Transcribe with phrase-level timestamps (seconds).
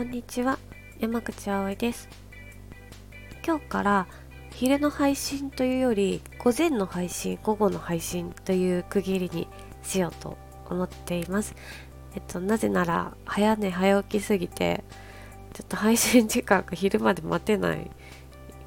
[0.00, 0.58] こんにちは。
[0.98, 2.08] 山口葵です。
[3.46, 4.06] 今日から
[4.50, 9.46] 昼の配信というより午前の配信午後の配信という区切りに
[9.82, 10.38] しようと
[10.70, 11.54] 思っています。
[12.14, 14.84] えっとなぜなら早寝早起きすぎて
[15.52, 17.90] ちょっと配信時間が昼まで待てない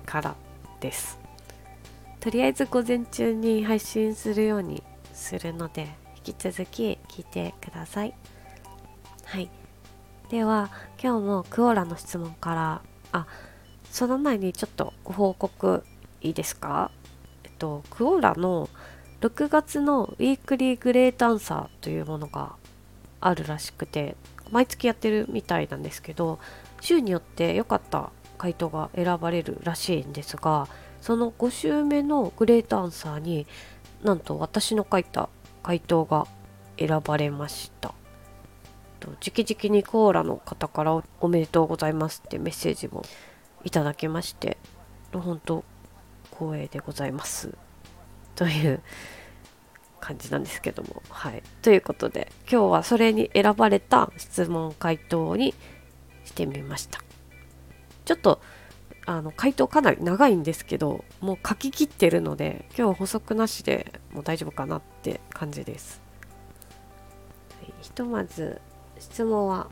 [0.05, 0.35] から
[0.81, 1.17] です。
[2.19, 5.87] とりあえず午前中に配信するようにするので
[6.27, 8.13] 引き続き聞いてください。
[9.25, 9.49] はい。
[10.33, 13.27] では今日もクオラの質問からあ
[13.91, 15.83] その前にちょっとご報告
[16.21, 16.89] いいですか？
[17.43, 18.67] えっとクオラの
[19.21, 22.55] 6月のウィークリーグレートアンサーというものが
[23.21, 24.15] あるらしくて
[24.49, 26.39] 毎月やってるみたいなんですけど
[26.81, 28.09] 週によって良かった
[28.39, 30.67] 回答が選ばれるらしいんですが
[30.99, 33.45] その5週目のグレートアンサーに
[34.01, 35.29] なんと私の書いた
[35.61, 36.25] 回答が
[36.79, 37.93] 選ばれました。
[39.03, 43.03] と直々にコーラの方からおめでとうございますってメッセージも
[43.65, 44.57] いただきまして
[45.11, 45.65] 本当
[46.31, 47.55] 光栄でございます。
[48.35, 48.81] という
[49.99, 51.03] 感じなんですけども。
[51.09, 51.43] はい。
[51.61, 55.53] ということで今日はそれに選ばれた質問回答に
[56.25, 56.99] してみました。
[58.05, 58.41] ちょっと
[59.05, 66.01] あの回答かなり長いんですけどもう書き切ってるので今日は補足なしでもう大丈夫かなって感じです、
[67.81, 68.61] ひとまず
[69.03, 69.67] 質問は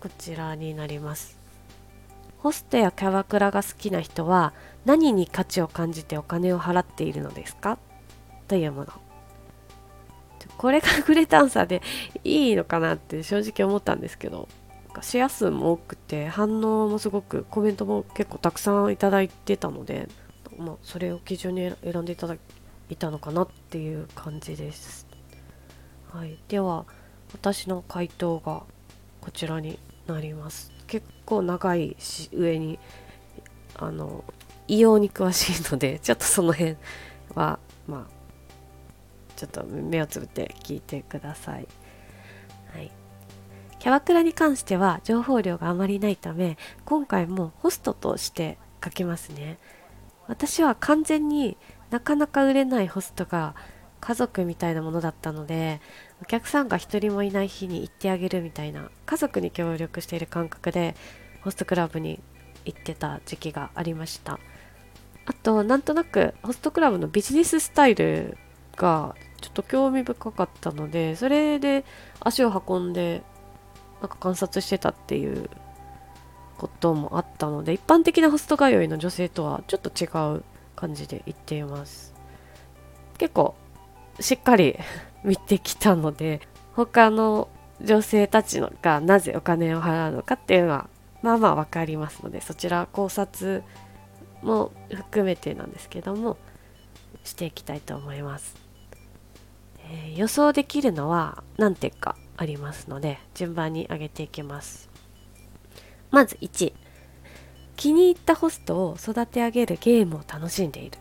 [0.00, 1.38] こちらになります。
[2.38, 4.52] ホストやキャバクラが好きな人は
[4.84, 7.78] 何に価値を感じてお金を払っているのですか？
[8.48, 8.88] というもの。
[10.58, 11.82] これがグレタンサで
[12.24, 14.48] いいのかなって正直思ったんですけど
[15.00, 20.08] シェア数も多くて反応もすごくコメントも結構たくさんいただいてたので、
[20.58, 22.36] まあ、それを基準に選んでいただ
[22.90, 25.06] いたのかなっていう感じです。
[26.12, 26.84] はい、では
[27.34, 28.62] 私の回答が
[29.20, 32.78] こちらになります結構長いし上に
[33.76, 34.24] あの
[34.68, 36.76] 異様に詳しいので ちょっとその辺
[37.34, 38.22] はまあ
[39.36, 41.66] ちょっと目をつぶって聞いてください。
[42.74, 42.92] はい、
[43.78, 49.58] キャバクラに関しては情報量があまりないため今回もホストとして書きますね。
[50.28, 51.56] 私は完全に
[51.90, 53.54] なかなか売れないホストが
[54.00, 55.80] 家族みたいなものだったので
[56.22, 60.94] お客さんが1人もいない日に行ってあげるみたいな家族に協力している感覚で
[61.42, 62.20] ホストクラブに
[62.64, 64.38] 行ってた時期がありました。
[65.26, 68.38] あとなんとなくホストクラブのビジネススタイル
[68.76, 71.84] がちょっと興味深かったのでそれで
[72.20, 73.22] 足を運んで
[74.00, 75.50] なんか観察してたっていう
[76.56, 80.06] こともあったので一般的なホスト通いの女性とはちょっと違
[80.36, 80.44] う
[80.76, 82.14] 感じで行っています。
[83.18, 83.56] 結構
[84.20, 84.78] しっかり
[85.24, 86.40] 見てきたので
[86.74, 87.48] 他の
[87.80, 90.88] 女性たちがなぜお金を払うのかっていうのは
[91.22, 93.62] まあまあ分かりますのでそちら考察
[94.42, 96.36] も含めてなんですけども
[97.24, 98.56] していきたいと思います、
[99.88, 104.90] えー、予想できるのは何点かありますので順番に上げていきます。
[106.10, 106.72] まず1
[107.76, 110.98] 気に入ったホストを育て上げるゲームを楽しんでいる。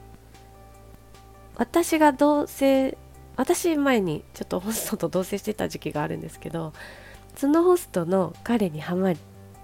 [1.56, 2.98] 私が同棲
[3.42, 6.74] 私前にちょっとホストと同棲してた時期があるんですけど
[7.36, 9.14] そのホストの彼にはま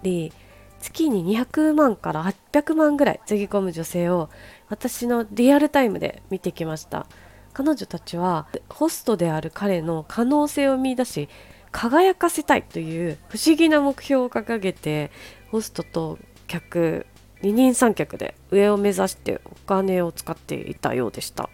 [0.02, 0.34] り
[0.80, 4.32] 月に200万から800万ぐらいつぎ込む女性を
[4.68, 7.06] 私のリアルタイムで見てきました。
[7.54, 11.28] 彼女たちはホストである彼の可能性を見いだし
[11.72, 15.12] 輝かせたいという不思議な目標を掲げて
[15.50, 17.08] ホストと客
[17.42, 21.50] 二人三脚で上を目指してお金を使っていたようでした。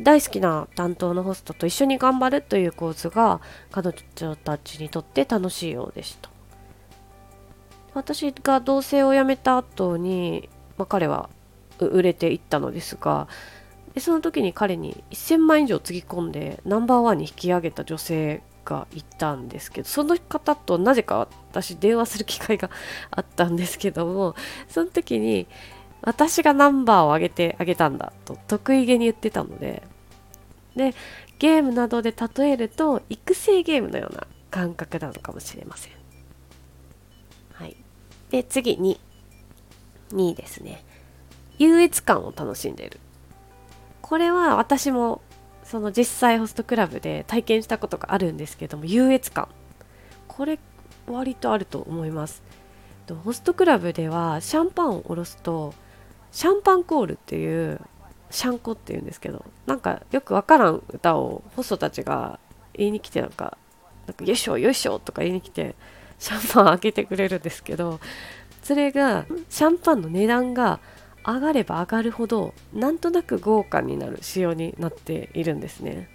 [0.00, 6.30] 大好きな担当のホストと一緒に頑張るという構図が彼女たちにとって楽しいようでした。
[7.94, 10.48] 私が同棲を辞めた後に、
[10.78, 11.28] まあ、彼は
[11.78, 13.28] 売れていったのですが
[13.94, 22.70] でその時に彼に1000万以上つぎ込んでナンバーワンに引き上げた女性がいたんですけどその方となぜか私電話する機会が
[23.10, 24.34] あったんですけども
[24.68, 25.46] その時に
[26.02, 29.82] 私がナンバーを上げてあげたんだと得意げに言ってたので。
[30.76, 30.94] で
[31.38, 35.92] ゲームなどで例えると育成ゲームのような感覚なのかもしれません。
[37.52, 37.76] はい。
[38.30, 39.00] で次に。
[40.12, 40.84] 2位ですね。
[41.58, 43.00] 優越感を楽しんでいる。
[44.00, 45.20] これは私も
[45.64, 49.48] その実際ホストクラブで体験したことがあるんですけども優越感。
[50.28, 50.58] これ
[51.06, 52.42] 割とあると思います。
[53.24, 55.74] ホストクラブではシャンパンをおろすと
[56.32, 57.80] シャンパンコールっていう
[58.30, 62.40] シャンコっていうんですけどなんかよくわからん歌をホストたちが
[62.74, 63.58] 言いに来てなんか
[64.06, 65.74] なんかよいしょよいしょとか言いに来て
[66.18, 68.00] シャンパン開けてくれるんですけど
[68.62, 70.80] それがシャンパンの値段が
[71.24, 76.08] 上がれば上がるほどなんとなく豪華になる仕様になっているんですね。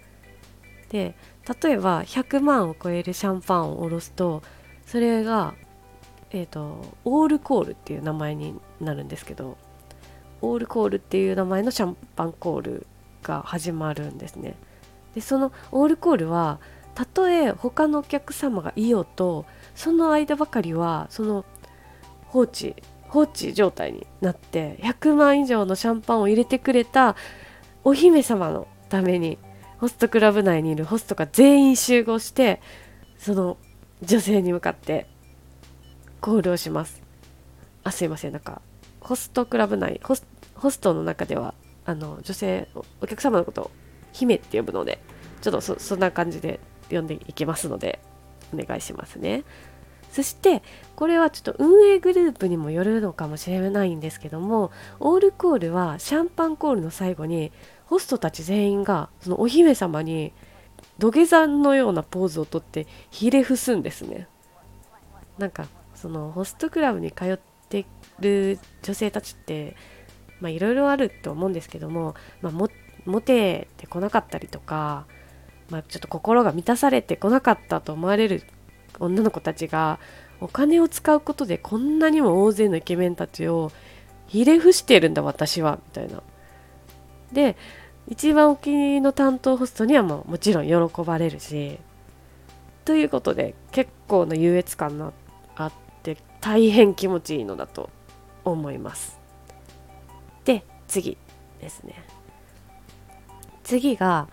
[0.90, 1.14] で
[1.62, 4.42] 例えば100万を超えるシャンパンをおろすと
[4.86, 5.54] それが
[6.30, 9.56] えーと、オールコールっていう名前になるんですけど
[10.40, 12.86] オールコールっていう名前のシャンパンコール
[13.22, 14.54] が始まるんですね。
[15.14, 16.60] でそのオールコールは
[16.94, 21.44] たとえ他のお客様がいようとその間ばかりはその
[22.26, 22.74] 放置
[23.08, 27.16] 放置状態になって100万以上のシャンパンを入れてくれた
[27.84, 29.38] お姫様のために
[29.78, 32.60] ホストクラブ内にいるホストが全員集合して
[33.16, 33.56] その
[34.02, 35.06] 女性に向かって
[36.20, 37.00] コールをします。
[37.84, 38.60] あすいませんなんか
[39.00, 41.54] ホストクラブ内ホスホストの中では
[41.84, 42.68] あの女性
[43.00, 43.70] お客様のことを
[44.12, 45.00] 姫って呼ぶので
[45.40, 46.60] ちょっとそんな感じで
[46.90, 48.00] 呼んでいきますので
[48.52, 49.44] お願いしますね。
[50.10, 50.62] そして
[50.96, 57.52] これはちょっと運営グループにもよるのかもしれないんですけどもオールコールはシャンパンコールの最後に
[57.84, 60.32] ホストたち全員がそのお姫様に
[60.98, 64.26] 土下座のようなポーズをとってひれ伏すんですね。
[65.38, 67.84] なんかそのホストクラブに通って
[68.20, 69.76] る女性たちって
[70.42, 72.68] いろいろあると思うんですけども、まあ、も
[73.06, 75.06] モテてこなかったりとか、
[75.70, 78.42] まあ、ちょっと心が満たされてこなかったと思われる
[79.00, 79.98] 女の子たちが
[80.40, 83.72] お金を使うことでこんなにも大勢のイケメンたちを
[84.26, 86.22] ひれ伏してるんだ私はみたいな。
[87.32, 87.56] で
[88.08, 91.78] 一番お気に入りの担当ホストにはもうもちろん喜ばれるし
[92.86, 95.12] ということで結構な優越感の
[95.56, 95.72] あっ
[96.02, 97.90] て大変気持ちいいのだと
[98.50, 99.18] 思います。
[100.44, 101.16] で次
[101.60, 101.94] ですね。
[103.62, 104.28] 次が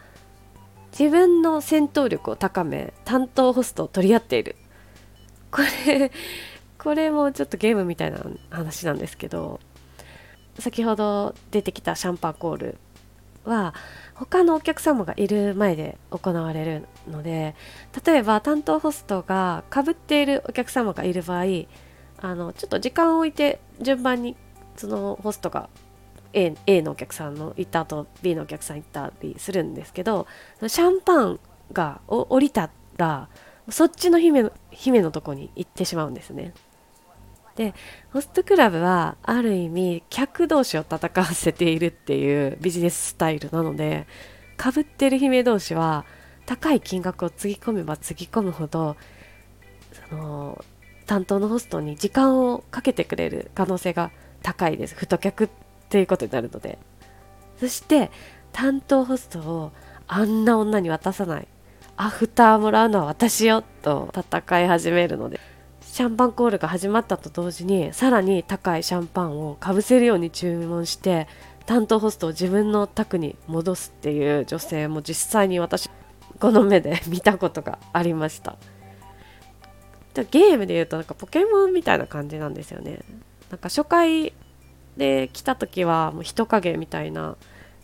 [0.98, 4.56] 自分の戦闘力を高め担当ホストを取り合っている。
[5.52, 6.12] これ
[6.78, 8.20] これもちょっとゲームみたいな
[8.52, 9.60] 話なんですけど
[10.60, 12.78] 先ほど出てきたシャンパンコール
[13.44, 13.74] は
[14.14, 17.56] 他のお客様がいる前で行われるので
[18.06, 21.46] 例えば担当ホストがかぶっているお客様がいる場合
[22.26, 24.36] あのちょっと時間を置いて順番に
[24.76, 25.70] そのホストが
[26.34, 30.26] A, A のお客さんの行った後 B のお客さん行ったりするんですけど
[30.68, 31.40] シャンパン
[31.72, 33.30] が降りたら
[33.70, 36.54] そっちの姫の姫のとこに行ってしまうんですね。
[37.56, 37.74] で
[38.12, 44.08] ホストクラブはある意味客同士を戦わせているっていうビジネススタイルなので
[44.58, 46.06] かぶってる姫同士は
[46.46, 48.98] 高い金額をつぎ込めばつぎ込むほど
[51.16, 54.12] 担当のホストに時間をかけてくれる可能性が
[54.44, 54.96] 高いです。
[54.96, 55.50] 太客っ
[55.88, 56.78] ていうことになるので。
[57.58, 58.12] そして
[58.52, 59.72] 担当ホストを
[60.08, 61.48] あんな女に渡さない。
[61.96, 65.40] アフターもらうのは私よと戦い始めるので。
[65.80, 71.30] シャンパンコールが始まったと同時にさらに高いシャンパンをかぶせるように注文して
[71.66, 75.90] 担当ホストを自分の宅に戻すっていう女性も実際に私
[76.42, 78.58] この目で見たことがありました。
[80.16, 83.00] じゃゲームで言うとなんかポケモンみたいな感じなんですよね。
[83.52, 84.34] なんか初回
[84.98, 87.36] で来た時はもう人影みたいな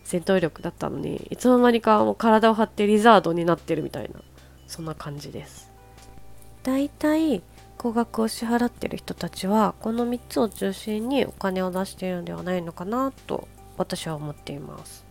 [0.05, 4.21] 戦闘力だったのにいつの間にかもう体を張ってリザードになってるみたいな
[4.65, 5.69] そんな感じです。
[6.63, 7.43] だいたい
[7.77, 13.47] 高額を支払ってる人たちはこの3つを中心にお金を出しているのではないのかなと
[13.77, 15.03] 私は思っています。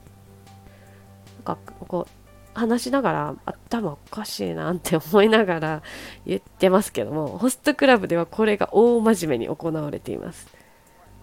[1.36, 2.19] なんかこう
[2.60, 5.82] 話しながら頭おかしいなって思いながら
[6.26, 10.46] 言ってますけどもホストクラブではこれが大真面目に行われています。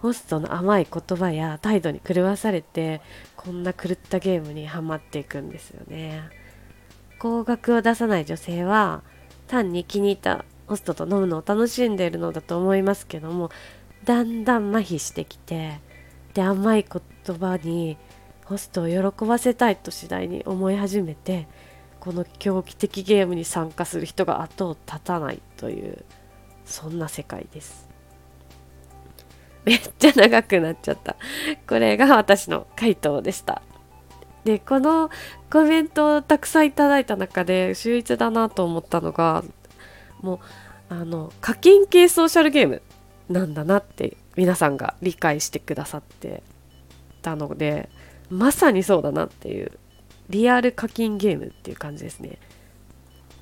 [0.00, 3.00] ホストの甘い言葉や態度に狂わされて
[3.36, 6.22] こんな狂ったゲームにはまっていくんですよね。
[7.18, 9.02] 高額を出さない女性は
[9.48, 13.50] 単に気に入ったホストと飲むのを楽しんでいるのだと思いますけども
[14.04, 15.80] だんだん麻痺してきて
[16.34, 17.96] で甘い言葉に
[18.48, 21.46] ホストを喜ばせたいと次第に思い始めて
[22.00, 26.02] この狂気的ゲームに参加する人が後を絶たないという
[26.64, 27.88] そんな世界です。
[29.64, 31.16] めっちゃ長くなっちゃった。
[31.68, 33.60] これが私の回答でした。
[34.44, 35.10] でこの
[35.50, 39.44] コメントをたくさんいただいた中で秀逸だなと思ったのが
[40.22, 42.82] もうあの課金系ソーシャルゲーム
[43.28, 46.42] なんだなって皆さんが理解してくださって
[47.20, 47.90] たので
[48.30, 49.72] まさにそうだなっていう。
[50.28, 52.38] リアル課金ゲームっていう感じですね。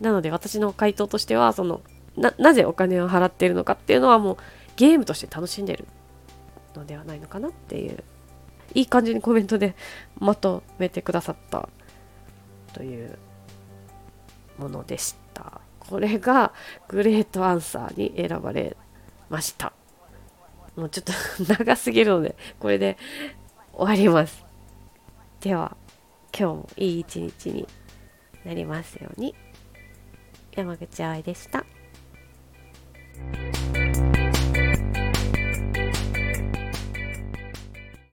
[0.00, 1.80] なので私の回答としてはその
[2.16, 4.36] ななぜお金を払っているのかっていうのはもう
[4.76, 5.86] ゲームとして楽しんでる
[6.74, 8.02] のではないのかなっていう。
[8.74, 9.74] いい感じにコメントで
[10.18, 11.68] まとめてくださった
[12.74, 13.16] という
[14.58, 15.60] ものでした。
[15.80, 16.52] これが
[16.88, 18.76] グレートアンサーに選ばれ
[19.30, 19.72] ました。
[20.76, 21.12] もうちょっと
[21.56, 22.98] 長すぎるのでこれで
[23.72, 24.45] 終わります。
[25.40, 25.76] では
[26.36, 27.66] 今日もいい一日に
[28.44, 29.34] なりますように
[30.54, 31.64] 山口愛でした。